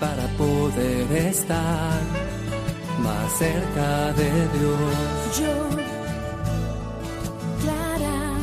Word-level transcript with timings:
Para 0.00 0.26
poder 0.38 1.12
estar 1.12 2.00
más 3.00 3.38
cerca 3.38 4.12
de 4.14 4.30
Dios. 4.48 5.38
Yo, 5.38 5.68
Clara, 7.60 8.38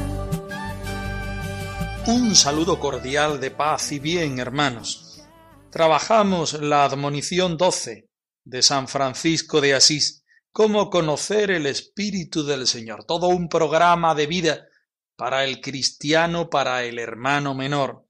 Un 2.06 2.36
saludo 2.36 2.80
cordial 2.80 3.40
de 3.40 3.52
paz 3.52 3.92
y 3.92 4.00
bien, 4.00 4.40
hermanos. 4.40 5.24
Trabajamos 5.72 6.54
la 6.54 6.86
admonición 6.86 7.58
12 7.58 8.10
de 8.46 8.62
San 8.62 8.88
Francisco 8.88 9.60
de 9.60 9.74
Asís, 9.74 10.24
cómo 10.52 10.90
conocer 10.90 11.50
el 11.52 11.66
Espíritu 11.66 12.44
del 12.44 12.68
Señor, 12.68 13.06
todo 13.06 13.28
un 13.28 13.50
programa 13.50 14.14
de 14.14 14.28
vida 14.28 14.68
para 15.18 15.44
el 15.44 15.60
cristiano, 15.60 16.50
para 16.50 16.86
el 16.86 17.00
hermano 17.00 17.56
menor, 17.56 18.06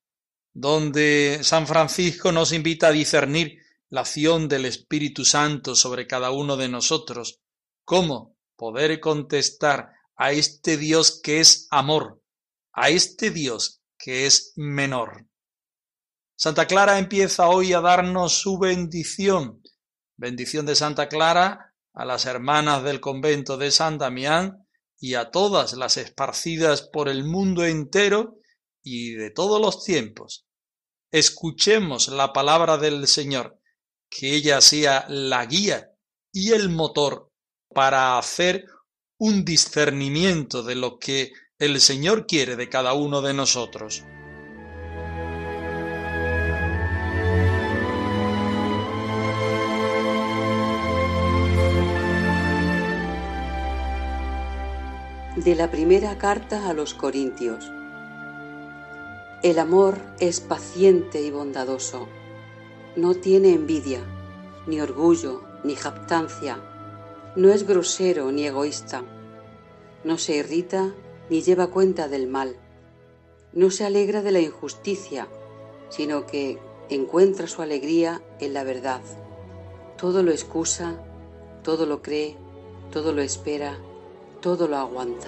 donde 0.53 1.39
San 1.41 1.66
Francisco 1.66 2.31
nos 2.31 2.52
invita 2.52 2.88
a 2.88 2.91
discernir 2.91 3.59
la 3.89 4.02
acción 4.02 4.50
del 4.50 4.66
Espíritu 4.66 5.23
Santo 5.23 5.73
sobre 5.73 6.05
cada 6.05 6.31
uno 6.31 6.58
de 6.58 6.67
nosotros, 6.67 7.39
cómo 7.85 8.35
poder 8.58 9.00
contestar 9.00 9.94
a 10.17 10.33
este 10.33 10.75
Dios 10.75 11.22
que 11.23 11.39
es 11.39 11.67
amor, 11.72 12.22
a 12.73 12.89
este 12.89 13.31
Dios 13.31 13.81
que 13.97 14.25
es 14.25 14.52
menor. 14.58 15.25
Santa 16.35 16.67
Clara 16.67 17.00
empieza 17.00 17.47
hoy 17.47 17.72
a 17.72 17.80
darnos 17.80 18.33
su 18.33 18.59
bendición, 18.59 19.63
bendición 20.17 20.66
de 20.66 20.75
Santa 20.75 21.08
Clara 21.08 21.73
a 21.94 22.05
las 22.05 22.25
hermanas 22.25 22.83
del 22.83 23.00
convento 23.00 23.58
de 23.58 23.72
San 23.72 23.97
Damián 23.97 24.67
y 25.00 25.14
a 25.14 25.30
todas 25.30 25.73
las 25.73 25.98
esparcidas 25.98 26.81
por 26.81 27.09
el 27.09 27.23
mundo 27.23 27.66
entero 27.66 28.40
y 28.84 29.14
de 29.14 29.31
todos 29.31 29.62
los 29.62 29.84
tiempos. 29.84 30.45
Escuchemos 31.12 32.08
la 32.09 32.34
palabra 32.34 32.78
del 32.78 33.08
Señor, 33.08 33.59
que 34.09 34.36
ella 34.36 34.62
sea 34.62 35.06
la 35.09 35.45
guía 35.45 35.92
y 36.31 36.52
el 36.52 36.70
motor 36.70 37.31
para 37.73 38.18
hacer 38.18 38.66
un 39.18 39.45
discernimiento 39.45 40.64
de 40.64 40.75
lo 40.75 41.00
que 41.00 41.31
el 41.59 41.81
Señor 41.81 42.28
quiere 42.28 42.56
de 42.56 42.70
cada 42.70 42.94
uno 42.94 43.22
de 43.22 43.34
nosotros. 43.34 44.03
De 55.47 55.56
la 55.56 55.72
primera 55.72 56.18
carta 56.18 56.68
a 56.68 56.74
los 56.74 56.94
Corintios. 56.94 57.72
El 59.44 59.59
amor 59.59 59.97
es 60.19 60.41
paciente 60.41 61.22
y 61.22 61.31
bondadoso. 61.31 62.09
No 62.97 63.16
tiene 63.16 63.53
envidia, 63.53 64.02
ni 64.68 64.81
orgullo, 64.81 65.44
ni 65.63 65.75
jactancia. 65.75 66.59
No 67.38 67.50
es 67.50 67.66
grosero 67.66 68.30
ni 68.34 68.46
egoísta. 68.46 69.06
No 70.03 70.18
se 70.18 70.35
irrita 70.35 70.94
ni 71.30 71.41
lleva 71.41 71.68
cuenta 71.68 72.09
del 72.09 72.28
mal. 72.28 72.58
No 73.53 73.72
se 73.72 73.85
alegra 73.85 74.22
de 74.22 74.34
la 74.34 74.41
injusticia, 74.41 75.29
sino 75.88 76.25
que 76.25 76.59
encuentra 76.90 77.47
su 77.47 77.62
alegría 77.62 78.22
en 78.41 78.53
la 78.53 78.66
verdad. 78.66 79.00
Todo 79.97 80.24
lo 80.24 80.31
excusa, 80.31 81.02
todo 81.64 81.85
lo 81.85 82.02
cree, 82.02 82.35
todo 82.91 83.14
lo 83.14 83.22
espera, 83.22 83.78
todo 84.42 84.68
lo 84.68 84.78
aguanta. 84.78 85.28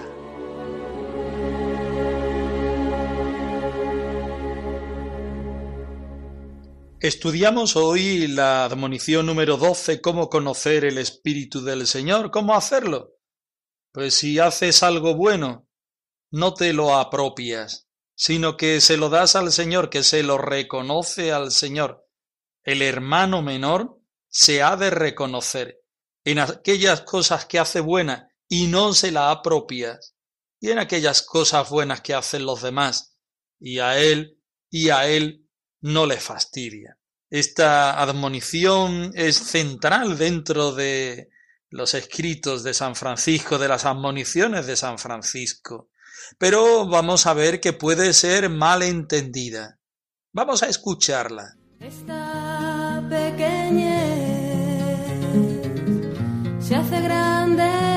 Estudiamos 7.00 7.76
hoy 7.76 8.28
la 8.28 8.64
admonición 8.64 9.24
número 9.24 9.56
12, 9.56 10.02
cómo 10.02 10.28
conocer 10.28 10.84
el 10.84 10.98
Espíritu 10.98 11.62
del 11.62 11.86
Señor, 11.86 12.30
cómo 12.30 12.54
hacerlo. 12.54 13.14
Pues 13.92 14.14
si 14.14 14.38
haces 14.38 14.82
algo 14.82 15.14
bueno, 15.14 15.66
no 16.30 16.52
te 16.52 16.74
lo 16.74 16.94
apropias, 16.94 17.88
sino 18.14 18.58
que 18.58 18.82
se 18.82 18.98
lo 18.98 19.08
das 19.08 19.34
al 19.34 19.50
Señor, 19.50 19.88
que 19.88 20.02
se 20.02 20.22
lo 20.22 20.36
reconoce 20.36 21.32
al 21.32 21.52
Señor. 21.52 22.06
El 22.62 22.82
hermano 22.82 23.40
menor 23.40 23.98
se 24.28 24.62
ha 24.62 24.76
de 24.76 24.90
reconocer 24.90 25.80
en 26.24 26.38
aquellas 26.38 27.00
cosas 27.00 27.46
que 27.46 27.58
hace 27.58 27.80
buenas 27.80 28.29
y 28.52 28.66
no 28.66 28.92
se 28.92 29.12
la 29.12 29.30
apropias, 29.30 30.16
y 30.60 30.70
en 30.70 30.80
aquellas 30.80 31.22
cosas 31.22 31.70
buenas 31.70 32.00
que 32.00 32.14
hacen 32.14 32.44
los 32.44 32.60
demás, 32.60 33.16
y 33.60 33.78
a 33.78 33.98
él 33.98 34.38
y 34.68 34.90
a 34.90 35.06
él 35.06 35.46
no 35.80 36.04
le 36.04 36.18
fastidia. 36.18 36.98
Esta 37.30 38.02
admonición 38.02 39.12
es 39.14 39.36
central 39.36 40.18
dentro 40.18 40.72
de 40.72 41.30
los 41.70 41.94
escritos 41.94 42.64
de 42.64 42.74
San 42.74 42.96
Francisco, 42.96 43.56
de 43.56 43.68
las 43.68 43.84
admoniciones 43.84 44.66
de 44.66 44.76
San 44.76 44.98
Francisco, 44.98 45.88
pero 46.36 46.88
vamos 46.88 47.26
a 47.26 47.34
ver 47.34 47.60
que 47.60 47.72
puede 47.72 48.12
ser 48.12 48.50
mal 48.50 48.82
entendida. 48.82 49.78
Vamos 50.32 50.64
a 50.64 50.66
escucharla. 50.66 51.54
esta 51.78 53.00
pequeñez 53.08 54.00
se 56.60 56.74
hace 56.74 57.00
grande 57.00 57.89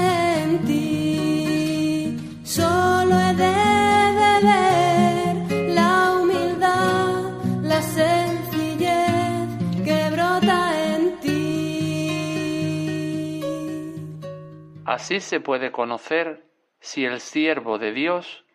Así 14.93 15.19
se 15.21 15.39
puede 15.39 15.71
conocer 15.71 16.45
si 16.79 17.03
el 17.03 17.19
siervo 17.19 17.79
de 17.79 17.93
Dios 17.93 18.45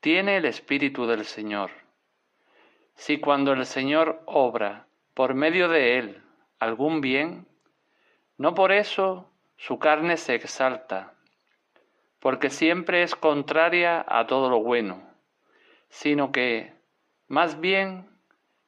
tiene 0.00 0.36
el 0.36 0.44
Espíritu 0.44 1.06
del 1.06 1.24
Señor. 1.24 1.72
Si 2.94 3.18
cuando 3.18 3.52
el 3.52 3.66
Señor 3.66 4.22
obra 4.26 4.86
por 5.14 5.34
medio 5.34 5.68
de 5.68 5.98
él 5.98 6.22
algún 6.58 7.00
bien, 7.00 7.46
no 8.38 8.54
por 8.54 8.70
eso 8.70 9.30
su 9.56 9.78
carne 9.78 10.16
se 10.16 10.36
exalta, 10.36 11.14
porque 12.20 12.50
siempre 12.50 13.02
es 13.02 13.14
contraria 13.14 14.04
a 14.06 14.26
todo 14.26 14.50
lo 14.50 14.62
bueno, 14.62 15.02
sino 15.88 16.30
que 16.32 16.72
más 17.26 17.60
bien 17.60 18.08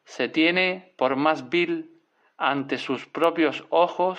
se 0.05 0.29
tiene 0.29 0.93
por 0.97 1.17
más 1.17 1.51
vil 1.51 2.01
ante 2.37 2.79
sus 2.79 3.07
propios 3.07 3.65
ojos 3.71 4.19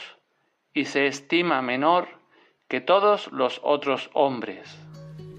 y 0.73 0.85
se 0.85 1.07
estima 1.07 1.61
menor 1.61 2.07
que 2.67 2.79
todos 2.79 3.31
los 3.31 3.59
otros 3.63 4.09
hombres. 4.13 4.79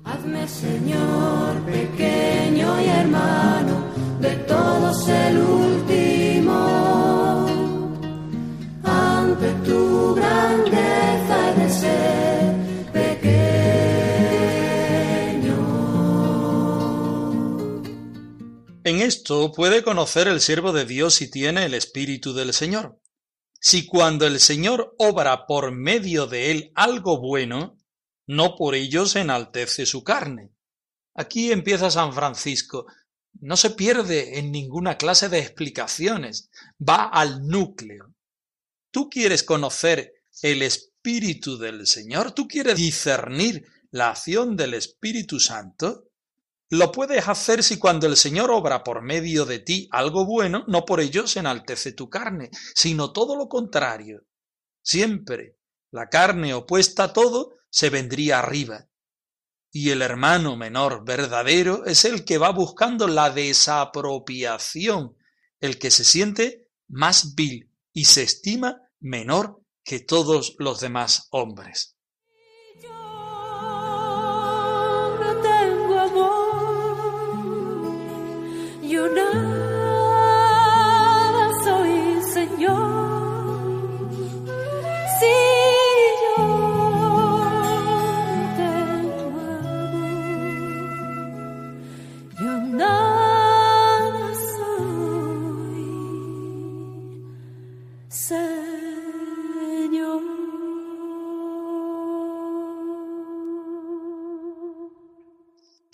Hazme, 0.05 0.47
Señor, 0.47 1.63
pequeño 1.65 2.81
y 2.81 2.87
hermano, 2.89 3.91
de 4.21 4.37
todos 4.37 5.09
el 5.09 5.64
esto 19.05 19.53
puede 19.53 19.83
conocer 19.83 20.29
el 20.29 20.41
siervo 20.41 20.73
de 20.73 20.85
Dios 20.85 21.15
si 21.15 21.31
tiene 21.31 21.65
el 21.65 21.75
Espíritu 21.75 22.33
del 22.33 22.53
Señor. 22.53 23.01
Si 23.61 23.87
cuando 23.87 24.27
el 24.27 24.41
Señor 24.41 24.95
obra 24.99 25.47
por 25.47 25.73
medio 25.73 26.27
de 26.27 26.51
él 26.51 26.73
algo 26.75 27.21
bueno, 27.21 27.79
no 28.27 28.57
por 28.57 28.75
ello 28.75 29.07
se 29.07 29.21
enaltece 29.21 29.87
su 29.87 30.03
carne. 30.03 30.53
Aquí 31.15 31.53
empieza 31.53 31.91
San 31.91 32.13
Francisco. 32.13 32.87
No 33.41 33.57
se 33.57 33.71
pierde 33.71 34.39
en 34.39 34.53
ninguna 34.53 34.97
clase 34.97 35.29
de 35.29 35.39
explicaciones, 35.39 36.51
va 36.81 37.05
al 37.05 37.47
núcleo. 37.47 38.15
¿Tú 38.91 39.11
quieres 39.11 39.43
conocer 39.43 40.15
el 40.43 40.63
Espíritu 40.63 41.59
del 41.59 41.87
Señor? 41.87 42.33
¿Tú 42.33 42.47
quieres 42.49 42.77
discernir 42.77 43.67
la 43.91 44.11
acción 44.11 44.57
del 44.57 44.75
Espíritu 44.75 45.41
Santo? 45.41 46.09
Lo 46.71 46.91
puedes 46.91 47.29
hacer 47.29 47.63
si 47.63 47.79
cuando 47.79 48.07
el 48.07 48.17
Señor 48.17 48.51
obra 48.51 48.83
por 48.83 49.03
medio 49.03 49.45
de 49.45 49.59
ti 49.59 49.89
algo 49.91 50.25
bueno, 50.25 50.65
no 50.67 50.85
por 50.85 51.01
ello 51.01 51.27
se 51.27 51.41
enaltece 51.41 51.93
tu 51.93 52.09
carne, 52.09 52.51
sino 52.75 53.13
todo 53.13 53.37
lo 53.37 53.49
contrario. 53.49 54.25
Siempre 54.83 55.59
la 55.91 56.09
carne 56.09 56.55
opuesta 56.55 57.05
a 57.05 57.13
todo 57.13 57.55
se 57.71 57.91
vendría 57.91 58.39
arriba. 58.39 58.89
Y 59.71 59.91
el 59.91 60.03
hermano 60.03 60.57
menor 60.57 61.05
verdadero 61.05 61.85
es 61.85 62.05
el 62.05 62.25
que 62.25 62.39
va 62.39 62.51
buscando 62.51 63.09
la 63.09 63.31
desapropiación, 63.31 65.17
el 65.61 65.79
que 65.79 65.91
se 65.91 66.05
siente 66.05 66.69
más 66.89 67.35
vil 67.35 67.71
y 67.93 68.07
se 68.07 68.23
estima 68.23 68.81
menor 69.01 69.61
que 69.85 70.01
todos 70.01 70.57
los 70.59 70.81
demás 70.81 71.29
hombres. 71.31 71.94
afortunada 79.05 79.45
soy, 81.65 82.23
Señor. 82.33 84.09
Si 85.19 85.35
yo 86.23 86.45
te 88.57 88.67
amo, 88.93 89.31
yo 92.41 92.53
nada 92.77 94.29
soy, 94.55 95.85
Señor. 98.09 98.64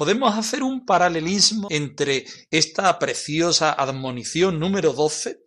Podemos 0.01 0.35
hacer 0.35 0.63
un 0.63 0.87
paralelismo 0.87 1.69
entre 1.71 2.25
esta 2.51 2.99
preciosa 2.99 3.75
admonición 3.75 4.59
número 4.59 4.95
12 4.95 5.43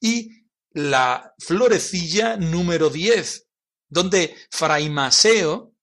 y 0.00 0.44
la 0.70 1.34
florecilla 1.36 2.36
número 2.36 2.90
10, 2.90 3.48
donde 3.88 4.36
Fray 4.52 4.88
Maseo 4.88 5.74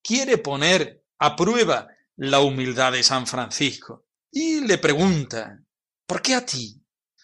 quiere 0.00 0.38
poner 0.38 1.02
a 1.18 1.34
prueba 1.34 1.88
la 2.14 2.38
humildad 2.38 2.92
de 2.92 3.02
San 3.02 3.26
Francisco 3.26 4.06
y 4.30 4.60
le 4.60 4.78
pregunta, 4.78 5.60
¿por 6.06 6.22
qué 6.22 6.34
a 6.34 6.46
ti? 6.46 6.80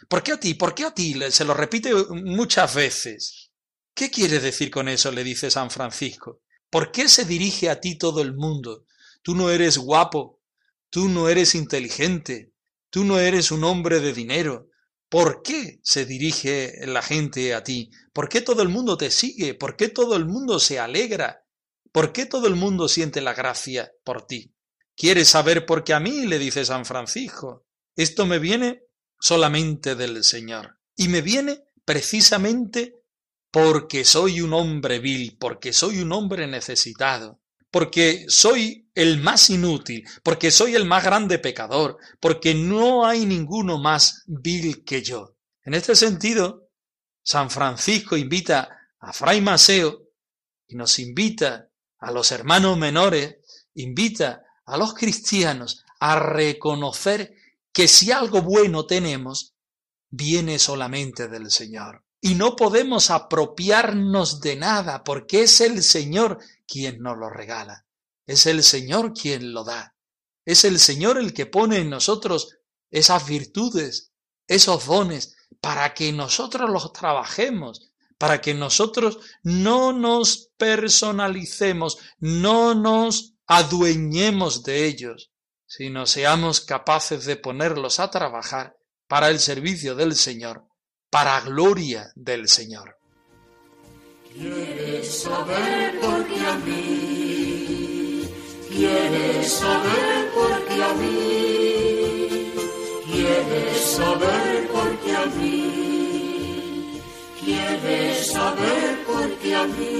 ¿Por 0.08 0.24
qué 0.24 0.32
a 0.32 0.40
ti? 0.40 0.54
¿Por 0.54 0.74
qué 0.74 0.86
a 0.86 0.90
ti? 0.92 1.14
Se 1.30 1.44
lo 1.44 1.54
repite 1.54 1.94
muchas 2.10 2.74
veces. 2.74 3.52
¿Qué 3.94 4.10
quiere 4.10 4.40
decir 4.40 4.72
con 4.72 4.88
eso? 4.88 5.12
le 5.12 5.22
dice 5.22 5.52
San 5.52 5.70
Francisco. 5.70 6.42
¿Por 6.68 6.90
qué 6.90 7.08
se 7.08 7.24
dirige 7.24 7.70
a 7.70 7.80
ti 7.80 7.96
todo 7.96 8.22
el 8.22 8.34
mundo? 8.34 8.86
Tú 9.22 9.34
no 9.34 9.50
eres 9.50 9.78
guapo, 9.78 10.40
tú 10.90 11.08
no 11.08 11.28
eres 11.28 11.54
inteligente, 11.54 12.52
tú 12.90 13.04
no 13.04 13.18
eres 13.18 13.50
un 13.50 13.64
hombre 13.64 14.00
de 14.00 14.12
dinero. 14.12 14.68
¿Por 15.08 15.42
qué 15.42 15.78
se 15.82 16.06
dirige 16.06 16.86
la 16.86 17.02
gente 17.02 17.54
a 17.54 17.62
ti? 17.62 17.90
¿Por 18.12 18.28
qué 18.28 18.40
todo 18.40 18.62
el 18.62 18.68
mundo 18.68 18.96
te 18.96 19.10
sigue? 19.10 19.54
¿Por 19.54 19.76
qué 19.76 19.88
todo 19.88 20.16
el 20.16 20.26
mundo 20.26 20.58
se 20.58 20.78
alegra? 20.78 21.44
¿Por 21.92 22.12
qué 22.12 22.26
todo 22.26 22.46
el 22.46 22.56
mundo 22.56 22.88
siente 22.88 23.20
la 23.20 23.34
gracia 23.34 23.92
por 24.04 24.26
ti? 24.26 24.54
¿Quieres 24.96 25.28
saber 25.28 25.66
por 25.66 25.84
qué 25.84 25.94
a 25.94 26.00
mí? 26.00 26.26
le 26.26 26.38
dice 26.38 26.64
San 26.64 26.84
Francisco. 26.84 27.66
Esto 27.94 28.26
me 28.26 28.38
viene 28.38 28.84
solamente 29.20 29.94
del 29.94 30.24
Señor. 30.24 30.78
Y 30.96 31.08
me 31.08 31.20
viene 31.20 31.62
precisamente 31.84 33.02
porque 33.50 34.04
soy 34.04 34.40
un 34.40 34.54
hombre 34.54 34.98
vil, 34.98 35.36
porque 35.38 35.72
soy 35.72 36.00
un 36.00 36.12
hombre 36.12 36.46
necesitado, 36.46 37.40
porque 37.70 38.24
soy 38.28 38.81
el 38.94 39.20
más 39.20 39.50
inútil, 39.50 40.06
porque 40.22 40.50
soy 40.50 40.74
el 40.74 40.84
más 40.84 41.04
grande 41.04 41.38
pecador, 41.38 41.98
porque 42.20 42.54
no 42.54 43.06
hay 43.06 43.26
ninguno 43.26 43.78
más 43.78 44.24
vil 44.26 44.84
que 44.84 45.02
yo. 45.02 45.36
En 45.64 45.74
este 45.74 45.94
sentido, 45.94 46.68
San 47.22 47.50
Francisco 47.50 48.16
invita 48.16 48.68
a 48.98 49.12
Fray 49.12 49.40
Maseo 49.40 50.08
y 50.66 50.76
nos 50.76 50.98
invita 50.98 51.68
a 51.98 52.10
los 52.10 52.32
hermanos 52.32 52.76
menores, 52.76 53.36
invita 53.74 54.42
a 54.66 54.76
los 54.76 54.94
cristianos 54.94 55.84
a 56.00 56.18
reconocer 56.18 57.34
que 57.72 57.88
si 57.88 58.10
algo 58.10 58.42
bueno 58.42 58.86
tenemos, 58.86 59.54
viene 60.10 60.58
solamente 60.58 61.28
del 61.28 61.50
Señor. 61.50 62.04
Y 62.20 62.34
no 62.34 62.54
podemos 62.54 63.10
apropiarnos 63.10 64.40
de 64.40 64.56
nada 64.56 65.02
porque 65.02 65.42
es 65.42 65.60
el 65.60 65.82
Señor 65.82 66.38
quien 66.66 67.00
nos 67.00 67.16
lo 67.16 67.30
regala. 67.30 67.86
Es 68.26 68.46
el 68.46 68.62
Señor 68.62 69.12
quien 69.12 69.52
lo 69.52 69.64
da. 69.64 69.94
Es 70.44 70.64
el 70.64 70.78
Señor 70.78 71.18
el 71.18 71.32
que 71.32 71.46
pone 71.46 71.78
en 71.78 71.90
nosotros 71.90 72.56
esas 72.90 73.26
virtudes, 73.26 74.12
esos 74.46 74.86
dones, 74.86 75.36
para 75.60 75.94
que 75.94 76.12
nosotros 76.12 76.68
los 76.68 76.92
trabajemos, 76.92 77.92
para 78.18 78.40
que 78.40 78.54
nosotros 78.54 79.18
no 79.42 79.92
nos 79.92 80.50
personalicemos, 80.56 81.98
no 82.18 82.74
nos 82.74 83.34
adueñemos 83.46 84.62
de 84.62 84.86
ellos, 84.86 85.32
sino 85.66 86.06
seamos 86.06 86.60
capaces 86.60 87.24
de 87.24 87.36
ponerlos 87.36 87.98
a 87.98 88.10
trabajar 88.10 88.76
para 89.08 89.30
el 89.30 89.40
servicio 89.40 89.94
del 89.94 90.14
Señor, 90.14 90.66
para 91.10 91.40
gloria 91.40 92.12
del 92.14 92.48
Señor. 92.48 92.96
¿Quieres 94.32 95.22
saber 95.22 96.00
por 96.00 96.26
qué 96.26 96.40
a 96.40 96.56
mí? 96.58 97.31
¿Quieres 98.74 99.52
saber 99.52 100.32
por 100.34 100.66
qué 100.66 100.82
a 100.82 100.94
mí? 100.94 102.52
¿Quieres 103.04 103.80
saber 103.84 104.68
por 104.68 104.98
qué 105.00 105.12
a 105.14 105.26
mí? 105.26 107.02
¿Quieres 107.44 108.32
saber 108.32 109.04
por 109.06 109.38
qué 109.40 109.54
a 109.54 109.66
mí? 109.66 109.92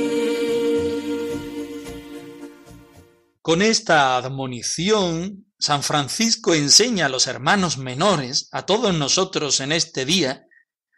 Con 3.42 3.60
esta 3.60 4.16
admonición, 4.16 5.52
San 5.58 5.82
Francisco 5.82 6.54
enseña 6.54 7.06
a 7.06 7.10
los 7.10 7.26
hermanos 7.26 7.76
menores, 7.76 8.48
a 8.52 8.64
todos 8.64 8.94
nosotros 8.94 9.60
en 9.60 9.72
este 9.72 10.06
día, 10.06 10.46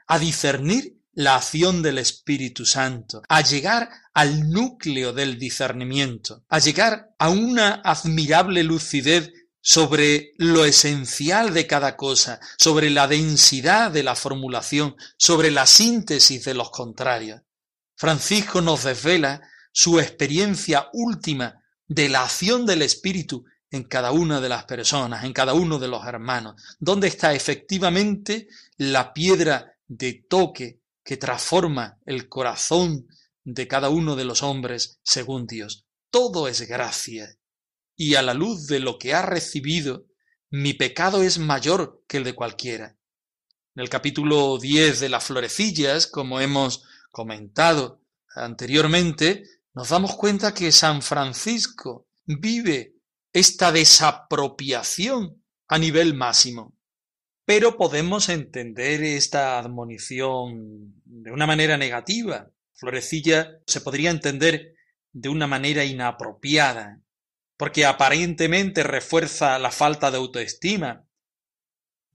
a 0.06 0.20
discernir 0.20 1.00
la 1.12 1.34
acción 1.36 1.82
del 1.82 1.98
Espíritu 1.98 2.66
Santo, 2.66 3.22
a 3.28 3.40
llegar 3.40 3.90
al 4.14 4.48
núcleo 4.50 5.12
del 5.12 5.38
discernimiento, 5.38 6.44
a 6.48 6.60
llegar 6.60 7.14
a 7.18 7.30
una 7.30 7.82
admirable 7.84 8.62
lucidez 8.62 9.32
sobre 9.60 10.34
lo 10.36 10.64
esencial 10.64 11.52
de 11.52 11.66
cada 11.66 11.96
cosa, 11.96 12.38
sobre 12.58 12.90
la 12.90 13.08
densidad 13.08 13.90
de 13.90 14.02
la 14.02 14.14
formulación, 14.14 14.94
sobre 15.18 15.50
la 15.50 15.66
síntesis 15.66 16.44
de 16.44 16.54
los 16.54 16.70
contrarios. 16.70 17.42
Francisco 17.96 18.60
nos 18.60 18.84
desvela 18.84 19.42
su 19.72 19.98
experiencia 19.98 20.88
última 20.92 21.62
de 21.88 22.08
la 22.08 22.22
acción 22.22 22.66
del 22.66 22.82
Espíritu 22.82 23.44
en 23.70 23.84
cada 23.84 24.12
una 24.12 24.40
de 24.40 24.48
las 24.48 24.64
personas, 24.64 25.24
en 25.24 25.32
cada 25.32 25.54
uno 25.54 25.78
de 25.78 25.88
los 25.88 26.06
hermanos, 26.06 26.54
donde 26.78 27.08
está 27.08 27.34
efectivamente 27.34 28.46
la 28.76 29.12
piedra 29.12 29.74
de 29.88 30.24
toque 30.28 30.80
que 31.02 31.16
transforma 31.16 31.98
el 32.06 32.28
corazón 32.28 33.08
de 33.44 33.68
cada 33.68 33.90
uno 33.90 34.16
de 34.16 34.24
los 34.24 34.42
hombres 34.42 34.98
según 35.02 35.46
Dios. 35.46 35.86
Todo 36.10 36.48
es 36.48 36.62
gracia. 36.62 37.38
Y 37.96 38.16
a 38.16 38.22
la 38.22 38.34
luz 38.34 38.66
de 38.66 38.80
lo 38.80 38.98
que 38.98 39.14
ha 39.14 39.22
recibido, 39.22 40.06
mi 40.50 40.72
pecado 40.72 41.22
es 41.22 41.38
mayor 41.38 42.02
que 42.08 42.16
el 42.16 42.24
de 42.24 42.34
cualquiera. 42.34 42.96
En 43.76 43.82
el 43.82 43.88
capítulo 43.88 44.58
10 44.58 45.00
de 45.00 45.08
las 45.08 45.24
florecillas, 45.24 46.06
como 46.06 46.40
hemos 46.40 46.84
comentado 47.10 48.00
anteriormente, 48.34 49.44
nos 49.74 49.88
damos 49.88 50.14
cuenta 50.14 50.54
que 50.54 50.72
San 50.72 51.02
Francisco 51.02 52.06
vive 52.24 52.94
esta 53.32 53.72
desapropiación 53.72 55.42
a 55.68 55.78
nivel 55.78 56.14
máximo. 56.14 56.74
Pero 57.44 57.76
podemos 57.76 58.28
entender 58.28 59.02
esta 59.02 59.58
admonición 59.58 61.02
de 61.04 61.30
una 61.32 61.46
manera 61.46 61.76
negativa. 61.76 62.48
Florecilla 62.74 63.60
se 63.66 63.80
podría 63.80 64.10
entender 64.10 64.74
de 65.12 65.28
una 65.28 65.46
manera 65.46 65.84
inapropiada, 65.84 67.00
porque 67.56 67.86
aparentemente 67.86 68.82
refuerza 68.82 69.58
la 69.58 69.70
falta 69.70 70.10
de 70.10 70.16
autoestima. 70.16 71.06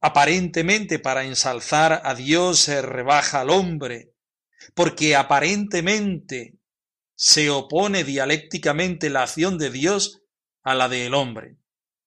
Aparentemente 0.01 0.99
para 0.99 1.23
ensalzar 1.23 2.01
a 2.03 2.13
Dios 2.13 2.59
se 2.59 2.81
rebaja 2.81 3.41
al 3.41 3.49
hombre, 3.49 4.13
porque 4.73 5.15
aparentemente 5.15 6.57
se 7.15 7.49
opone 7.49 8.03
dialécticamente 8.03 9.09
la 9.09 9.23
acción 9.23 9.57
de 9.57 9.69
Dios 9.71 10.21
a 10.61 10.75
la 10.75 10.89
del 10.89 11.13
hombre. 11.13 11.57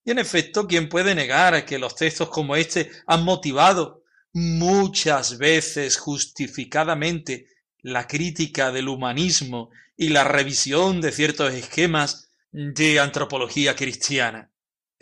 Y 0.04 0.10
en 0.10 0.18
efecto, 0.18 0.66
¿quién 0.66 0.88
puede 0.88 1.14
negar 1.14 1.64
que 1.64 1.78
los 1.78 1.94
textos 1.94 2.28
como 2.28 2.56
este 2.56 2.90
han 3.06 3.24
motivado 3.24 4.02
muchas 4.32 5.38
veces 5.38 5.96
justificadamente 5.96 7.46
la 7.82 8.06
crítica 8.06 8.72
del 8.72 8.88
humanismo 8.88 9.70
y 9.96 10.08
la 10.08 10.24
revisión 10.24 11.00
de 11.00 11.12
ciertos 11.12 11.52
esquemas 11.52 12.30
de 12.50 13.00
antropología 13.00 13.76
cristiana? 13.76 14.52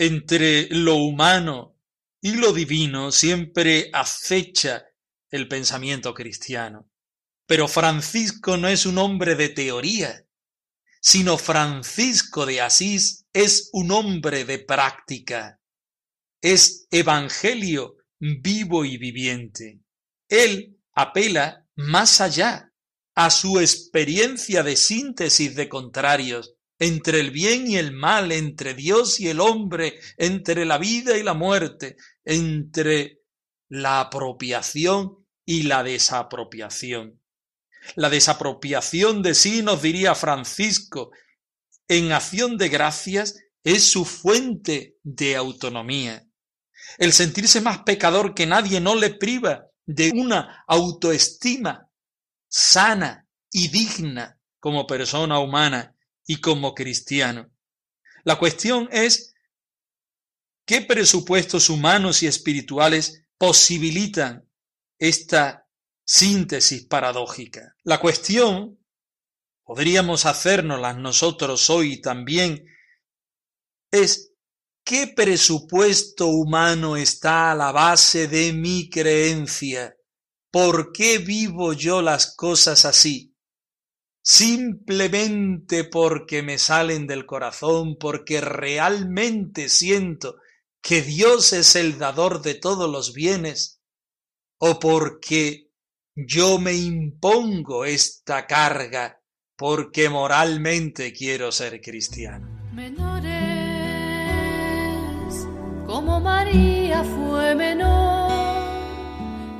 entre 0.01 0.67
lo 0.71 0.95
humano 0.95 1.77
y 2.23 2.37
lo 2.37 2.55
divino 2.55 3.13
siempre 3.13 3.91
acecha 3.93 4.87
el 5.29 5.47
pensamiento 5.47 6.15
cristiano. 6.15 6.89
Pero 7.47 7.69
Francisco 7.69 8.57
no 8.57 8.69
es 8.69 8.87
un 8.87 8.97
hombre 8.97 9.35
de 9.35 9.51
teoría, 9.51 10.25
sino 11.03 11.37
Francisco 11.37 12.47
de 12.47 12.63
Asís 12.63 13.27
es 13.35 13.69
un 13.75 13.91
hombre 13.91 14.47
de 14.47 14.61
práctica. 14.61 15.61
Es 16.41 16.87
evangelio 16.91 17.99
vivo 18.19 18.87
y 18.87 18.97
viviente. 18.97 19.81
Él 20.31 20.79
apela 20.95 21.67
más 21.75 22.23
allá 22.23 22.70
a 23.15 23.31
su 23.31 23.61
experiencia 23.61 24.63
de 24.63 24.77
síntesis 24.77 25.55
de 25.55 25.69
contrarios 25.69 26.55
entre 26.79 27.21
el 27.21 27.31
bien 27.31 27.71
y 27.71 27.77
el 27.77 27.93
mal, 27.93 28.33
entre 28.33 28.75
Dios 28.75 29.21
y 29.21 29.29
el 29.29 29.41
hombre, 29.41 30.01
entre 30.17 30.65
la 30.65 30.79
vida 30.79 31.19
y 31.19 31.23
la 31.23 31.35
muerte, 31.35 31.97
entre 32.25 33.21
la 33.69 34.01
apropiación 34.01 35.27
y 35.45 35.65
la 35.65 35.83
desapropiación. 35.83 37.21
La 37.97 38.09
desapropiación 38.09 39.23
de 39.23 39.35
sí, 39.35 39.63
nos 39.63 39.83
diría 39.83 40.15
Francisco, 40.15 41.11
en 41.87 42.13
acción 42.13 42.57
de 42.57 42.69
gracias 42.69 43.37
es 43.63 43.85
su 43.85 44.05
fuente 44.07 44.97
de 45.03 45.37
autonomía. 45.37 46.27
El 46.99 47.13
sentirse 47.13 47.61
más 47.61 47.81
pecador 47.81 48.35
que 48.35 48.47
nadie 48.47 48.81
no 48.81 48.95
le 48.95 49.11
priva 49.11 49.67
de 49.85 50.13
una 50.15 50.65
autoestima 50.67 51.90
sana 52.51 53.29
y 53.51 53.69
digna 53.69 54.39
como 54.59 54.87
persona 54.87 55.39
humana 55.39 55.97
y 56.27 56.41
como 56.41 56.75
cristiano. 56.75 57.51
La 58.25 58.39
cuestión 58.39 58.89
es 58.93 59.35
qué 60.67 60.83
presupuestos 60.83 61.71
humanos 61.71 62.23
y 62.23 62.27
espirituales 62.27 63.25
posibilitan 63.39 64.47
esta 64.99 65.67
síntesis 66.05 66.85
paradójica. 66.85 67.77
La 67.85 68.01
cuestión, 68.01 68.79
podríamos 69.63 70.27
hacérnosla 70.27 70.93
nosotros 70.95 71.71
hoy 71.71 72.01
también, 72.01 72.67
es 73.91 74.35
¿qué 74.85 75.07
presupuesto 75.07 76.27
humano 76.27 76.97
está 76.97 77.53
a 77.53 77.55
la 77.55 77.73
base 77.73 78.29
de 78.29 78.53
mi 78.53 78.91
creencia? 78.91 79.97
¿Por 80.51 80.93
qué 80.93 81.19
vivo 81.19 81.73
yo 81.73 82.03
las 82.03 82.35
cosas 82.35 82.85
así? 82.85 83.37
Simplemente 84.23 85.85
porque 85.85 86.43
me 86.43 86.59
salen 86.59 87.07
del 87.07 87.25
corazón, 87.25 87.97
porque 87.99 88.41
realmente 88.41 89.69
siento 89.69 90.37
que 90.83 91.03
Dios 91.03 91.53
es 91.53 91.77
el 91.77 91.99
dador 91.99 92.43
de 92.43 92.55
todos 92.55 92.91
los 92.91 93.13
bienes, 93.13 93.81
o 94.59 94.79
porque 94.79 95.71
yo 96.15 96.59
me 96.59 96.75
impongo 96.75 97.85
esta 97.85 98.47
carga 98.47 99.21
porque 99.57 100.09
moralmente 100.09 101.13
quiero 101.13 101.53
ser 101.53 101.81
cristiano. 101.81 102.49
Menores, 102.73 103.29
como 105.87 106.21
María 106.21 107.05
fue 107.05 107.55
menor. 107.55 108.40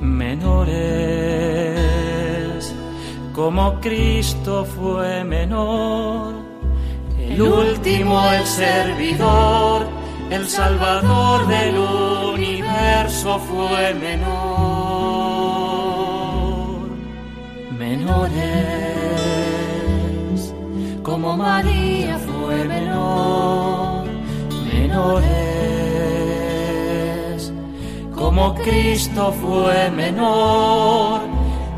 Menores, 0.01 0.75
como 3.33 3.79
Cristo 3.79 4.65
fue 4.65 5.23
menor. 5.23 6.33
El 7.17 7.41
último, 7.41 8.29
el 8.33 8.45
servidor, 8.45 9.87
el 10.29 10.49
salvador 10.49 11.47
del 11.47 11.77
universo 11.77 13.39
fue 13.39 13.93
menor 13.93 15.11
menores, 17.81 18.41
como 21.03 21.35
María 21.35 22.17
fue 22.19 22.63
menor, 22.65 24.05
menores, 24.73 25.50
como 28.31 28.55
Cristo 28.55 29.33
fue 29.33 29.91
menor, 29.91 31.21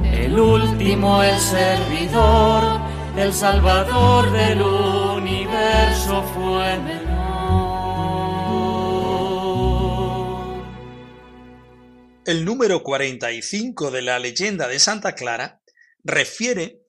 el 0.04 0.40
último, 0.40 1.24
el 1.24 1.40
servidor, 1.40 2.80
el 3.18 3.34
Salvador 3.34 4.32
del 4.32 4.62
universo 4.62 6.22
fue 6.36 6.78
menor. 6.78 7.24
El 12.24 12.46
número 12.46 12.84
45 12.84 13.90
de 13.90 14.04
la 14.04 14.20
leyenda 14.20 14.68
de 14.68 14.78
Santa 14.78 15.16
Clara 15.16 15.60
refiere 16.04 16.84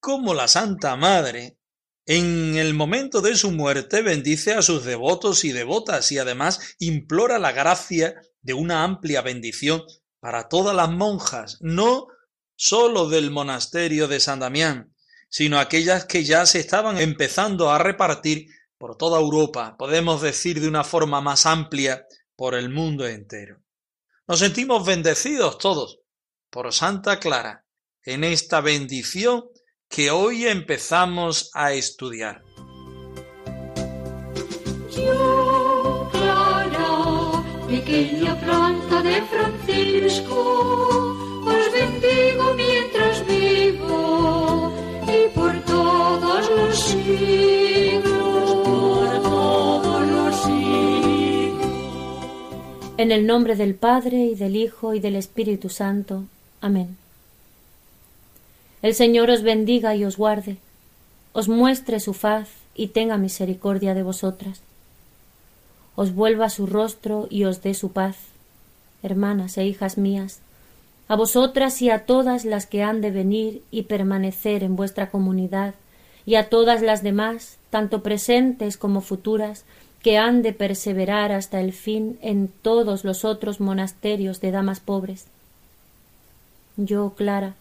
cómo 0.00 0.34
la 0.34 0.48
Santa 0.48 0.96
Madre 0.96 1.58
en 2.06 2.56
el 2.56 2.74
momento 2.74 3.22
de 3.22 3.34
su 3.34 3.50
muerte 3.50 4.02
bendice 4.02 4.52
a 4.52 4.62
sus 4.62 4.84
devotos 4.84 5.44
y 5.44 5.52
devotas 5.52 6.12
y 6.12 6.18
además 6.18 6.76
implora 6.78 7.38
la 7.38 7.52
gracia 7.52 8.20
de 8.42 8.52
una 8.52 8.84
amplia 8.84 9.22
bendición 9.22 9.82
para 10.20 10.48
todas 10.48 10.76
las 10.76 10.90
monjas, 10.90 11.58
no 11.60 12.08
sólo 12.56 13.08
del 13.08 13.30
monasterio 13.30 14.06
de 14.08 14.20
San 14.20 14.40
Damián, 14.40 14.94
sino 15.30 15.58
aquellas 15.58 16.04
que 16.04 16.24
ya 16.24 16.46
se 16.46 16.60
estaban 16.60 16.98
empezando 16.98 17.70
a 17.70 17.78
repartir 17.78 18.48
por 18.78 18.96
toda 18.96 19.18
Europa, 19.18 19.76
podemos 19.78 20.20
decir 20.20 20.60
de 20.60 20.68
una 20.68 20.84
forma 20.84 21.20
más 21.20 21.46
amplia, 21.46 22.06
por 22.36 22.54
el 22.54 22.68
mundo 22.68 23.06
entero. 23.06 23.62
Nos 24.26 24.40
sentimos 24.40 24.84
bendecidos 24.84 25.58
todos 25.58 26.00
por 26.50 26.72
Santa 26.72 27.20
Clara, 27.20 27.64
en 28.02 28.24
esta 28.24 28.60
bendición 28.60 29.44
que 29.94 30.10
hoy 30.10 30.44
empezamos 30.46 31.52
a 31.54 31.72
estudiar. 31.72 32.42
Yo, 34.90 36.08
Clara, 36.10 37.44
pequeña 37.68 38.34
planta 38.40 39.02
de 39.02 39.22
Francisco, 39.22 40.36
os 41.46 41.72
bendigo 41.72 42.54
mientras 42.56 43.24
vivo 43.24 44.72
y 45.06 45.28
por 45.32 45.60
todos 45.60 46.50
los 46.50 46.76
siglos, 46.76 48.54
por 48.64 49.22
todos 49.22 50.08
los 50.08 50.34
siglos. 50.42 51.66
En 52.96 53.12
el 53.12 53.28
nombre 53.28 53.54
del 53.54 53.76
Padre 53.76 54.16
y 54.16 54.34
del 54.34 54.56
Hijo 54.56 54.92
y 54.92 54.98
del 54.98 55.14
Espíritu 55.14 55.68
Santo. 55.68 56.24
Amén. 56.60 57.03
El 58.84 58.94
Señor 58.94 59.30
os 59.30 59.40
bendiga 59.40 59.96
y 59.96 60.04
os 60.04 60.18
guarde, 60.18 60.58
os 61.32 61.48
muestre 61.48 62.00
su 62.00 62.12
faz 62.12 62.50
y 62.74 62.88
tenga 62.88 63.16
misericordia 63.16 63.94
de 63.94 64.02
vosotras, 64.02 64.60
os 65.96 66.14
vuelva 66.14 66.50
su 66.50 66.66
rostro 66.66 67.26
y 67.30 67.44
os 67.44 67.62
dé 67.62 67.72
su 67.72 67.92
paz, 67.92 68.18
hermanas 69.02 69.56
e 69.56 69.64
hijas 69.64 69.96
mías, 69.96 70.40
a 71.08 71.16
vosotras 71.16 71.80
y 71.80 71.88
a 71.88 72.04
todas 72.04 72.44
las 72.44 72.66
que 72.66 72.82
han 72.82 73.00
de 73.00 73.10
venir 73.10 73.62
y 73.70 73.84
permanecer 73.84 74.62
en 74.62 74.76
vuestra 74.76 75.08
comunidad, 75.08 75.72
y 76.26 76.34
a 76.34 76.50
todas 76.50 76.82
las 76.82 77.02
demás, 77.02 77.56
tanto 77.70 78.02
presentes 78.02 78.76
como 78.76 79.00
futuras, 79.00 79.64
que 80.02 80.18
han 80.18 80.42
de 80.42 80.52
perseverar 80.52 81.32
hasta 81.32 81.62
el 81.62 81.72
fin 81.72 82.18
en 82.20 82.48
todos 82.60 83.02
los 83.02 83.24
otros 83.24 83.60
monasterios 83.60 84.42
de 84.42 84.50
damas 84.50 84.80
pobres. 84.80 85.24
Yo, 86.76 87.14
Clara, 87.16 87.54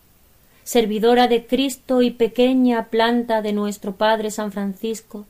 servidora 0.64 1.28
de 1.28 1.46
Cristo 1.46 2.02
y 2.02 2.12
pequeña 2.12 2.86
planta 2.86 3.42
de 3.42 3.54
nuestro 3.54 3.96
Padre 3.96 4.32
San 4.32 4.52
Francisco, 4.52 5.26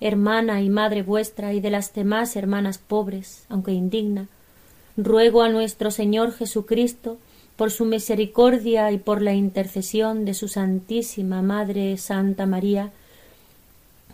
hermana 0.00 0.62
y 0.62 0.70
madre 0.70 1.02
vuestra 1.02 1.52
y 1.52 1.60
de 1.60 1.70
las 1.70 1.92
demás 1.92 2.36
hermanas 2.36 2.78
pobres, 2.78 3.44
aunque 3.48 3.72
indigna, 3.72 4.28
ruego 4.96 5.42
a 5.42 5.48
nuestro 5.48 5.90
Señor 5.90 6.32
Jesucristo, 6.32 7.18
por 7.56 7.72
su 7.72 7.84
misericordia 7.84 8.92
y 8.92 8.98
por 8.98 9.20
la 9.20 9.34
intercesión 9.34 10.24
de 10.24 10.34
su 10.34 10.46
Santísima 10.46 11.42
Madre 11.42 11.96
Santa 11.96 12.46
María, 12.46 12.92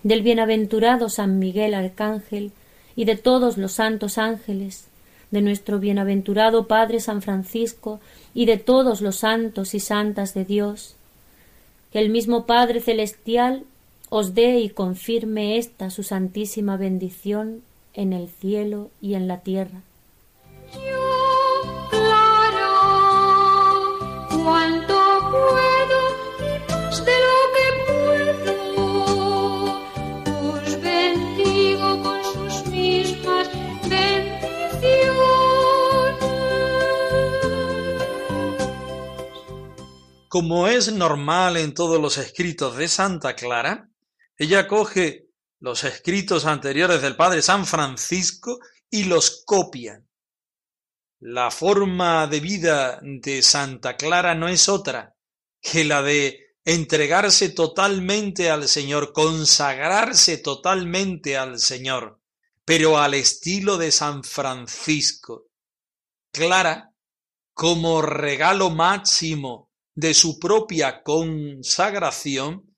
del 0.03 0.23
bienaventurado 0.23 1.11
San 1.11 1.39
Miguel 1.39 1.75
Arcángel 1.75 2.53
y 2.97 3.05
de 3.05 3.17
todos 3.17 3.59
los 3.59 3.73
santos 3.73 4.17
ángeles, 4.17 4.87
de 5.35 5.43
nuestro 5.43 5.81
bienaventurado 5.81 6.67
Padre 6.67 7.01
San 7.01 7.21
Francisco 7.21 8.01
y 8.33 8.47
de 8.47 8.57
todos 8.57 9.03
los 9.03 9.17
santos 9.17 9.75
y 9.75 9.81
santas 9.81 10.33
de 10.33 10.45
Dios, 10.47 10.95
que 11.93 11.99
el 11.99 12.09
mismo 12.09 12.47
Padre 12.47 12.81
Celestial 12.81 13.65
os 14.09 14.35
dé 14.35 14.61
y 14.61 14.71
confirme 14.71 15.59
esta 15.59 15.91
su 15.91 16.05
santísima 16.05 16.77
bendición 16.77 17.63
en 17.95 18.13
el 18.13 18.29
cielo 18.29 18.91
y 19.03 19.15
en 19.15 19.27
la 19.27 19.41
tierra. 19.41 19.83
Como 40.35 40.67
es 40.67 40.93
normal 40.93 41.57
en 41.57 41.75
todos 41.75 42.01
los 42.03 42.19
escritos 42.19 42.77
de 42.77 42.89
Santa 42.89 43.37
Clara, 43.37 43.89
ella 44.37 44.67
coge 44.67 45.29
los 45.61 45.85
escritos 45.85 46.45
anteriores 46.45 47.03
del 47.03 47.15
padre 47.15 47.41
San 47.41 47.65
Francisco 47.65 48.59
y 48.91 49.05
los 49.05 49.45
copia. 49.47 50.03
La 51.21 51.53
forma 51.53 52.27
de 52.27 52.41
vida 52.41 52.99
de 53.01 53.43
Santa 53.43 53.97
Clara 53.97 54.35
no 54.35 54.49
es 54.49 54.69
otra 54.69 55.15
que 55.61 55.85
la 55.85 56.03
de 56.03 56.57
entregarse 56.65 57.51
totalmente 57.51 58.51
al 58.51 58.67
Señor, 58.67 59.13
consagrarse 59.13 60.39
totalmente 60.39 61.37
al 61.37 61.61
Señor, 61.61 62.19
pero 62.65 62.99
al 62.99 63.15
estilo 63.15 63.79
de 63.79 63.93
San 63.93 64.25
Francisco. 64.25 65.47
Clara, 66.33 66.91
como 67.53 68.03
regalo 68.03 68.71
máximo 68.71 69.64
de 69.95 70.15
su 70.15 70.39
propia 70.39 71.03
consagración, 71.03 72.77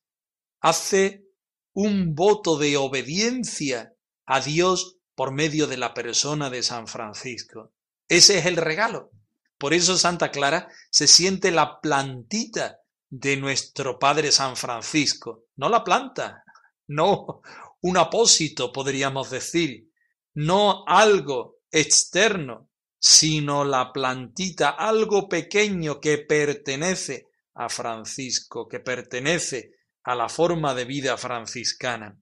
hace 0.61 1.25
un 1.73 2.14
voto 2.14 2.58
de 2.58 2.76
obediencia 2.76 3.94
a 4.25 4.40
Dios 4.40 4.96
por 5.14 5.32
medio 5.32 5.66
de 5.66 5.76
la 5.76 5.94
persona 5.94 6.50
de 6.50 6.62
San 6.62 6.87
Francisco. 6.87 7.73
Ese 8.08 8.38
es 8.38 8.46
el 8.46 8.56
regalo. 8.56 9.11
Por 9.58 9.73
eso 9.73 9.96
Santa 9.96 10.30
Clara 10.30 10.68
se 10.90 11.06
siente 11.06 11.50
la 11.50 11.80
plantita 11.80 12.78
de 13.08 13.37
nuestro 13.37 13.99
Padre 13.99 14.30
San 14.32 14.56
Francisco, 14.56 15.44
no 15.56 15.68
la 15.68 15.85
planta, 15.85 16.44
no 16.88 17.40
un 17.80 17.96
apósito, 17.96 18.73
podríamos 18.73 19.30
decir, 19.30 19.90
no 20.35 20.85
algo 20.87 21.58
externo, 21.70 22.68
sino 23.08 23.64
la 23.64 23.92
plantita, 23.92 24.70
algo 24.70 25.28
pequeño 25.28 26.00
que 26.00 26.18
pertenece 26.18 27.28
a 27.54 27.68
Francisco, 27.68 28.66
que 28.66 28.80
pertenece 28.80 29.76
a 30.02 30.16
la 30.16 30.28
forma 30.28 30.75
de 30.75 30.86
vida 30.86 31.16
franciscana. 31.16 32.18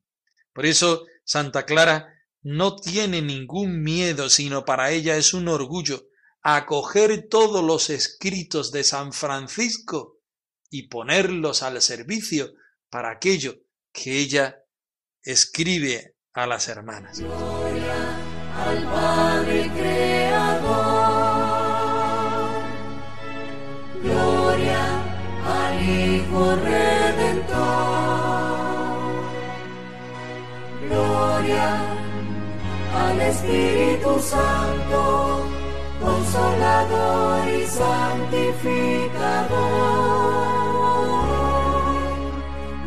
Por 0.52 0.66
eso 0.66 1.06
Santa 1.24 1.64
Clara 1.64 2.12
no 2.42 2.76
tiene 2.76 3.22
ningún 3.22 3.82
miedo, 3.82 4.28
sino 4.28 4.66
para 4.66 4.90
ella 4.90 5.16
es 5.16 5.32
un 5.32 5.48
orgullo 5.48 6.02
acoger 6.42 7.28
todos 7.30 7.64
los 7.64 7.88
escritos 7.88 8.70
de 8.70 8.84
San 8.84 9.14
Francisco 9.14 10.18
y 10.68 10.88
ponerlos 10.88 11.62
al 11.62 11.80
servicio 11.80 12.52
para 12.90 13.10
aquello 13.10 13.54
que 13.90 14.18
ella 14.18 14.62
escribe 15.22 16.16
a 16.34 16.46
las 16.46 16.68
hermanas. 16.68 17.20
Gloria 17.20 18.18
al 18.54 18.84
Padre 18.84 20.23
Hijo 25.84 26.56
Redentor, 26.56 27.54
gloria 30.88 31.94
al 32.94 33.20
Espíritu 33.20 34.18
Santo, 34.18 35.46
consolador 36.00 37.48
y 37.50 37.66
santificador. 37.66 38.64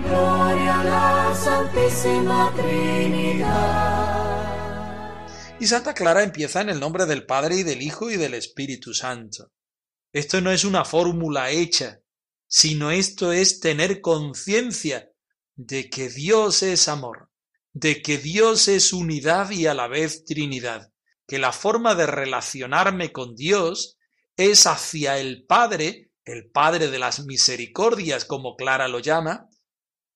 Gloria 0.03 0.79
a 0.79 0.83
la 0.83 1.35
Santísima 1.35 2.51
Trinidad. 2.55 4.07
Y 5.59 5.67
Santa 5.67 5.93
Clara 5.93 6.23
empieza 6.23 6.61
en 6.61 6.69
el 6.69 6.79
nombre 6.79 7.05
del 7.05 7.27
Padre 7.27 7.57
y 7.57 7.63
del 7.63 7.83
Hijo 7.83 8.09
y 8.09 8.17
del 8.17 8.33
Espíritu 8.33 8.95
Santo. 8.95 9.51
Esto 10.11 10.41
no 10.41 10.49
es 10.49 10.65
una 10.65 10.83
fórmula 10.83 11.51
hecha, 11.51 12.01
sino 12.47 12.91
esto 12.91 13.31
es 13.31 13.59
tener 13.59 14.01
conciencia 14.01 15.09
de 15.55 15.89
que 15.89 16.09
Dios 16.09 16.63
es 16.63 16.87
amor, 16.87 17.29
de 17.73 18.01
que 18.01 18.17
Dios 18.17 18.67
es 18.67 18.93
unidad 18.93 19.51
y 19.51 19.67
a 19.67 19.73
la 19.73 19.87
vez 19.87 20.23
Trinidad, 20.23 20.91
que 21.27 21.39
la 21.39 21.51
forma 21.51 21.95
de 21.95 22.07
relacionarme 22.07 23.11
con 23.11 23.35
Dios 23.35 23.97
es 24.35 24.65
hacia 24.65 25.17
el 25.19 25.45
Padre, 25.45 26.11
el 26.23 26.49
Padre 26.49 26.89
de 26.89 26.99
las 26.99 27.25
misericordias, 27.25 28.25
como 28.25 28.55
Clara 28.55 28.87
lo 28.87 28.99
llama, 28.99 29.49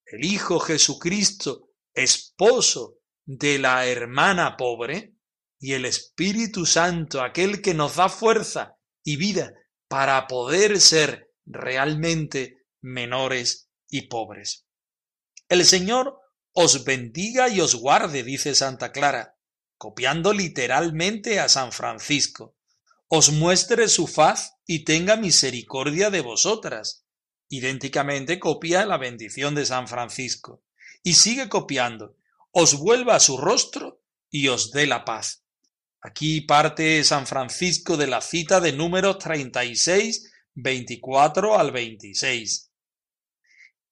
el 0.05 0.25
Hijo 0.25 0.59
Jesucristo, 0.59 1.69
esposo 1.93 2.97
de 3.25 3.59
la 3.59 3.85
hermana 3.87 4.57
pobre, 4.57 5.15
y 5.59 5.73
el 5.73 5.85
Espíritu 5.85 6.65
Santo, 6.65 7.21
aquel 7.21 7.61
que 7.61 7.75
nos 7.75 7.95
da 7.95 8.09
fuerza 8.09 8.77
y 9.03 9.15
vida 9.15 9.53
para 9.87 10.25
poder 10.27 10.81
ser 10.81 11.30
realmente 11.53 12.65
menores 12.81 13.69
y 13.89 14.03
pobres. 14.03 14.65
El 15.49 15.65
Señor 15.65 16.19
os 16.53 16.83
bendiga 16.83 17.49
y 17.49 17.61
os 17.61 17.75
guarde, 17.75 18.23
dice 18.23 18.55
Santa 18.55 18.91
Clara, 18.91 19.37
copiando 19.77 20.33
literalmente 20.33 21.39
a 21.39 21.49
San 21.49 21.71
Francisco. 21.71 22.55
Os 23.07 23.31
muestre 23.31 23.87
su 23.87 24.07
faz 24.07 24.53
y 24.65 24.83
tenga 24.85 25.17
misericordia 25.17 26.09
de 26.09 26.21
vosotras 26.21 27.05
idénticamente 27.51 28.39
copia 28.39 28.85
la 28.85 28.97
bendición 28.97 29.53
de 29.55 29.65
San 29.65 29.87
Francisco. 29.87 30.63
Y 31.03 31.13
sigue 31.13 31.49
copiando, 31.49 32.15
os 32.51 32.75
vuelva 32.75 33.15
a 33.15 33.19
su 33.19 33.37
rostro 33.37 34.01
y 34.29 34.47
os 34.47 34.71
dé 34.71 34.87
la 34.87 35.03
paz. 35.03 35.43
Aquí 36.01 36.41
parte 36.41 37.03
San 37.03 37.27
Francisco 37.27 37.97
de 37.97 38.07
la 38.07 38.21
cita 38.21 38.61
de 38.61 38.71
números 38.71 39.19
36, 39.19 40.30
24 40.55 41.57
al 41.57 41.71
26. 41.71 42.71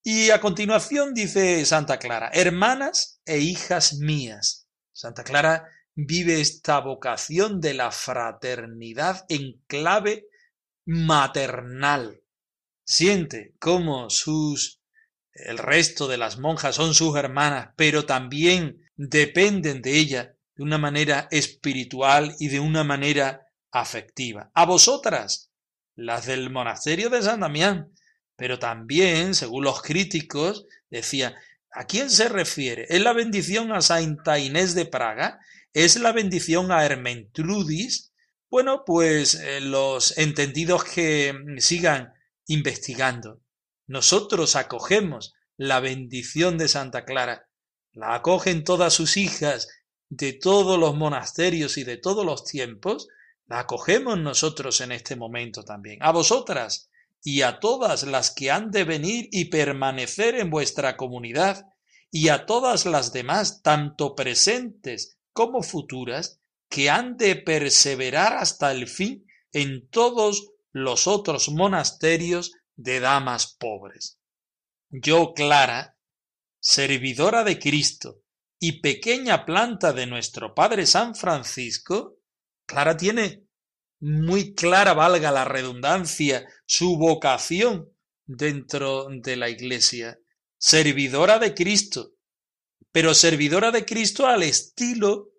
Y 0.04 0.30
a 0.30 0.40
continuación 0.40 1.14
dice 1.14 1.66
Santa 1.66 2.00
Clara, 2.00 2.30
hermanas 2.34 3.22
e 3.26 3.40
hijas 3.40 3.96
mías. 3.96 4.68
Santa 4.92 5.24
Clara 5.24 5.66
vive 5.96 6.42
esta 6.42 6.80
vocación 6.80 7.60
de 7.62 7.74
la 7.74 7.92
fraternidad 7.92 9.26
en 9.30 9.62
clave 9.68 10.28
maternal 10.86 12.24
siente 12.90 13.54
cómo 13.60 14.10
sus 14.10 14.82
el 15.32 15.60
resto 15.60 16.08
de 16.08 16.18
las 16.18 16.40
monjas 16.40 16.76
son 16.76 16.96
sus 16.96 17.16
hermanas, 17.16 17.70
pero 17.78 18.06
también 18.06 18.82
dependen 18.98 19.82
de 19.82 19.98
ella 19.98 20.36
de 20.56 20.64
una 20.64 20.80
manera 20.80 21.28
espiritual 21.32 22.36
y 22.40 22.48
de 22.48 22.60
una 22.60 22.84
manera 22.84 23.48
afectiva. 23.72 24.52
A 24.56 24.66
vosotras, 24.66 25.49
las 26.00 26.26
del 26.26 26.50
monasterio 26.50 27.10
de 27.10 27.22
San 27.22 27.42
Damián, 27.42 27.92
pero 28.36 28.58
también, 28.58 29.36
según 29.36 29.66
los 29.66 29.82
críticos, 29.82 30.66
decía, 30.90 31.36
¿a 31.72 31.86
quién 31.86 32.10
se 32.10 32.30
refiere? 32.30 32.86
¿Es 32.90 33.02
la 33.02 33.12
bendición 33.12 33.74
a 33.74 33.82
Santa 33.82 34.40
Inés 34.40 34.76
de 34.76 34.86
Praga? 34.86 35.40
¿Es 35.74 36.00
la 36.00 36.14
bendición 36.14 36.72
a 36.72 36.86
Hermentrudis? 36.86 38.14
Bueno, 38.50 38.84
pues 38.86 39.36
eh, 39.36 39.60
los 39.60 40.18
entendidos 40.18 40.86
que 40.86 41.36
sigan 41.58 42.14
investigando. 42.48 43.42
Nosotros 43.86 44.56
acogemos 44.56 45.34
la 45.58 45.82
bendición 45.82 46.58
de 46.58 46.70
Santa 46.70 47.04
Clara, 47.04 47.50
la 47.92 48.16
acogen 48.16 48.64
todas 48.64 48.94
sus 48.94 49.18
hijas 49.18 49.68
de 50.08 50.32
todos 50.32 50.80
los 50.80 50.96
monasterios 50.96 51.78
y 51.78 51.84
de 51.84 51.98
todos 51.98 52.26
los 52.26 52.46
tiempos, 52.46 53.10
la 53.50 53.60
acogemos 53.60 54.18
nosotros 54.18 54.80
en 54.82 54.92
este 54.92 55.16
momento 55.16 55.64
también. 55.64 56.00
A 56.02 56.12
vosotras 56.12 56.90
y 57.24 57.42
a 57.42 57.60
todas 57.60 58.04
las 58.04 58.32
que 58.32 58.52
han 58.52 58.72
de 58.72 58.84
venir 58.84 59.28
y 59.32 59.46
permanecer 59.46 60.36
en 60.36 60.50
vuestra 60.50 60.96
comunidad, 60.96 61.66
y 62.12 62.30
a 62.30 62.46
todas 62.46 62.86
las 62.86 63.12
demás, 63.12 63.62
tanto 63.62 64.16
presentes 64.16 65.18
como 65.34 65.62
futuras, 65.62 66.40
que 66.70 66.90
han 66.90 67.18
de 67.18 67.36
perseverar 67.36 68.34
hasta 68.38 68.72
el 68.72 68.88
fin 68.88 69.28
en 69.52 69.90
todos 69.90 70.52
los 70.72 71.08
otros 71.08 71.50
monasterios 71.50 72.54
de 72.76 73.00
damas 73.00 73.48
pobres. 73.48 74.20
Yo, 74.90 75.34
Clara, 75.34 75.98
servidora 76.60 77.44
de 77.44 77.60
Cristo 77.60 78.22
y 78.60 78.82
pequeña 78.82 79.46
planta 79.46 79.94
de 79.94 80.06
nuestro 80.06 80.54
Padre 80.54 80.86
San 80.86 81.16
Francisco, 81.16 82.19
Clara 82.70 82.96
tiene 82.96 83.46
muy 84.00 84.54
clara, 84.54 84.94
valga 84.94 85.32
la 85.32 85.44
redundancia, 85.44 86.48
su 86.68 86.98
vocación 86.98 87.90
dentro 88.28 89.08
de 89.10 89.36
la 89.36 89.50
Iglesia, 89.50 90.20
servidora 90.56 91.40
de 91.40 91.56
Cristo, 91.56 92.12
pero 92.92 93.16
servidora 93.16 93.72
de 93.72 93.86
Cristo 93.86 94.28
al 94.28 94.44
estilo 94.44 95.32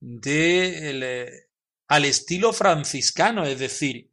de 0.00 0.90
eh, 1.02 1.30
al 1.88 2.06
estilo 2.06 2.54
franciscano, 2.54 3.44
es 3.44 3.58
decir, 3.58 4.10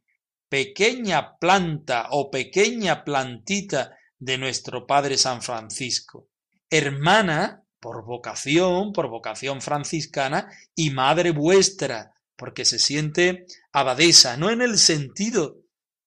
pequeña 0.50 1.38
planta 1.38 2.08
o 2.10 2.30
pequeña 2.30 3.02
plantita 3.02 3.96
de 4.18 4.36
nuestro 4.36 4.86
Padre 4.86 5.16
San 5.16 5.40
Francisco, 5.40 6.28
hermana 6.68 7.64
por 7.80 8.04
vocación, 8.04 8.92
por 8.92 9.08
vocación 9.08 9.62
franciscana, 9.62 10.50
y 10.74 10.90
madre 10.90 11.30
vuestra, 11.30 12.12
porque 12.38 12.64
se 12.64 12.78
siente 12.78 13.46
abadesa, 13.72 14.36
no 14.36 14.48
en 14.48 14.62
el 14.62 14.78
sentido 14.78 15.58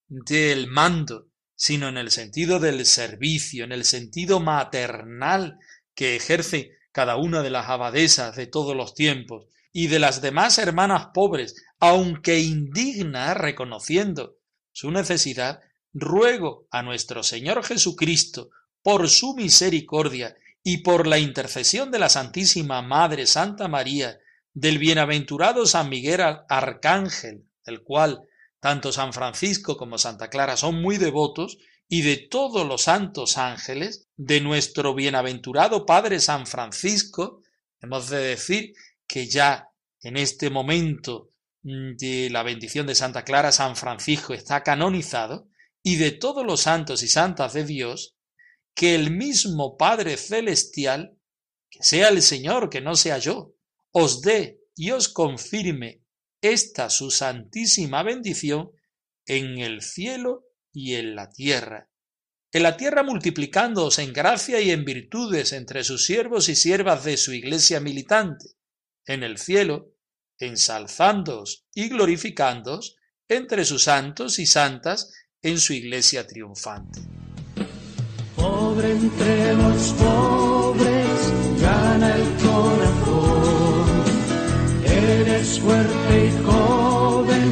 del 0.07 0.67
mando, 0.67 1.27
sino 1.55 1.89
en 1.89 1.97
el 1.97 2.09
sentido 2.09 2.59
del 2.59 2.85
servicio, 2.85 3.65
en 3.65 3.73
el 3.73 3.83
sentido 3.83 4.39
maternal 4.39 5.59
que 5.93 6.15
ejerce 6.15 6.71
cada 6.93 7.17
una 7.17 7.43
de 7.43 7.49
las 7.49 7.69
abadesas 7.69 8.35
de 8.35 8.47
todos 8.47 8.75
los 8.75 8.95
tiempos 8.95 9.45
y 9.73 9.87
de 9.87 9.99
las 9.99 10.21
demás 10.21 10.57
hermanas 10.57 11.07
pobres, 11.13 11.55
aunque 11.79 12.39
indigna 12.39 13.33
reconociendo 13.33 14.37
su 14.71 14.89
necesidad, 14.89 15.59
ruego 15.93 16.65
a 16.71 16.81
nuestro 16.81 17.23
Señor 17.23 17.63
Jesucristo, 17.65 18.51
por 18.81 19.09
su 19.09 19.35
misericordia 19.35 20.35
y 20.63 20.77
por 20.77 21.07
la 21.07 21.19
intercesión 21.19 21.91
de 21.91 21.99
la 21.99 22.07
Santísima 22.07 22.81
Madre 22.81 23.27
Santa 23.27 23.67
María, 23.67 24.17
del 24.53 24.77
bienaventurado 24.77 25.65
San 25.65 25.89
Miguel 25.89 26.21
Arcángel, 26.49 27.45
el 27.65 27.81
cual 27.83 28.27
tanto 28.59 28.91
San 28.91 29.13
Francisco 29.13 29.77
como 29.77 29.97
Santa 29.97 30.29
Clara 30.29 30.57
son 30.57 30.81
muy 30.81 30.97
devotos, 30.97 31.57
y 31.87 32.03
de 32.03 32.17
todos 32.17 32.65
los 32.65 32.83
santos 32.83 33.37
ángeles, 33.37 34.07
de 34.15 34.39
nuestro 34.39 34.93
bienaventurado 34.93 35.85
Padre 35.85 36.19
San 36.19 36.47
Francisco, 36.47 37.41
hemos 37.81 38.09
de 38.09 38.19
decir 38.19 38.73
que 39.07 39.27
ya 39.27 39.69
en 40.01 40.15
este 40.15 40.49
momento 40.49 41.31
mm, 41.63 41.95
de 41.97 42.29
la 42.29 42.43
bendición 42.43 42.87
de 42.87 42.95
Santa 42.95 43.23
Clara, 43.23 43.51
San 43.51 43.75
Francisco 43.75 44.33
está 44.33 44.63
canonizado, 44.63 45.49
y 45.83 45.95
de 45.95 46.11
todos 46.11 46.45
los 46.45 46.61
santos 46.61 47.03
y 47.03 47.07
santas 47.07 47.53
de 47.53 47.65
Dios, 47.65 48.15
que 48.73 48.95
el 48.95 49.11
mismo 49.11 49.75
Padre 49.75 50.15
Celestial, 50.15 51.17
que 51.69 51.83
sea 51.83 52.09
el 52.09 52.21
Señor, 52.21 52.69
que 52.69 52.81
no 52.81 52.95
sea 52.95 53.17
yo, 53.17 53.53
os 53.91 54.21
dé 54.21 54.59
y 54.75 54.91
os 54.91 55.09
confirme 55.09 56.03
esta 56.41 56.89
su 56.89 57.11
santísima 57.11 58.03
bendición 58.03 58.71
en 59.25 59.59
el 59.59 59.81
cielo 59.81 60.45
y 60.73 60.95
en 60.95 61.15
la 61.15 61.29
tierra. 61.29 61.89
En 62.53 62.63
la 62.63 62.75
tierra 62.75 63.03
multiplicándoos 63.03 63.99
en 63.99 64.11
gracia 64.11 64.59
y 64.59 64.71
en 64.71 64.83
virtudes 64.83 65.53
entre 65.53 65.83
sus 65.83 66.05
siervos 66.05 66.49
y 66.49 66.55
siervas 66.55 67.03
de 67.05 67.15
su 67.15 67.31
iglesia 67.33 67.79
militante. 67.79 68.45
En 69.05 69.23
el 69.23 69.37
cielo, 69.37 69.93
ensalzándoos 70.37 71.65
y 71.73 71.89
glorificándoos 71.89 72.97
entre 73.27 73.63
sus 73.63 73.83
santos 73.83 74.39
y 74.39 74.45
santas 74.45 75.13
en 75.41 75.59
su 75.59 75.73
iglesia 75.73 76.27
triunfante. 76.27 77.01
Pobre 78.35 78.91
entre 78.91 79.53
los 79.53 79.93
pobres, 79.93 81.61
gana 81.61 82.15
el 82.15 82.23
corazón. 82.43 82.90
Eres 85.19 85.59
fuerte 85.59 86.13
y 86.27 86.31
joven, 86.45 87.45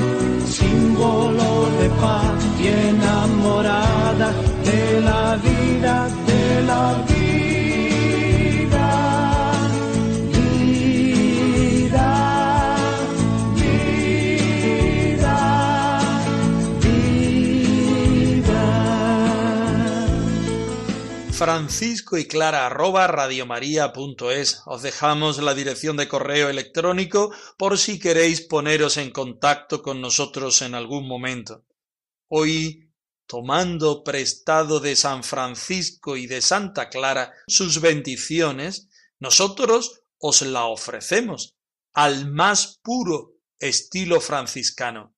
símbolo 0.47 1.67
de 1.79 1.89
paz 2.01 2.39
y 2.61 2.67
enamorada 2.67 4.31
de 4.63 5.01
la 5.01 5.35
vida, 5.37 6.07
de 6.27 6.61
la 6.63 6.93
vida. 6.93 7.08
Francisco 21.69 22.17
y 22.17 22.25
clara 22.25 22.65
arroba 22.65 23.05
radiomaria.es. 23.05 24.63
Os 24.65 24.81
dejamos 24.81 25.37
la 25.37 25.53
dirección 25.53 25.97
de 25.97 26.07
correo 26.07 26.49
electrónico 26.49 27.31
por 27.59 27.77
si 27.77 27.99
queréis 27.99 28.41
poneros 28.41 28.97
en 28.97 29.11
contacto 29.11 29.83
con 29.83 30.01
nosotros 30.01 30.63
en 30.63 30.73
algún 30.73 31.07
momento. 31.07 31.63
Hoy, 32.27 32.91
tomando 33.27 34.03
prestado 34.03 34.79
de 34.79 34.95
San 34.95 35.23
Francisco 35.23 36.17
y 36.17 36.25
de 36.25 36.41
Santa 36.41 36.89
Clara 36.89 37.33
sus 37.45 37.81
bendiciones, 37.81 38.89
nosotros 39.19 40.01
os 40.17 40.41
la 40.41 40.65
ofrecemos 40.65 41.55
al 41.93 42.31
más 42.31 42.79
puro 42.81 43.35
estilo 43.59 44.21
franciscano. 44.21 45.13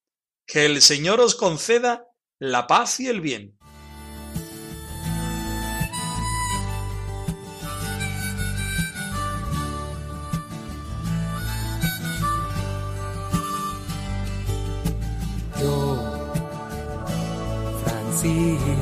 Que 0.46 0.66
el 0.66 0.82
Señor 0.82 1.22
os 1.22 1.36
conceda 1.36 2.08
la 2.40 2.68
paz 2.68 3.00
y 3.00 3.08
el 3.08 3.22
bien. 3.22 3.58